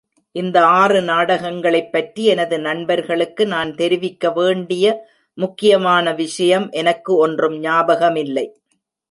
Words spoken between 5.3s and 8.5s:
முக்கியமான விஷயம் எனக்கு ஒன்றும் ஞாபகமில்லை.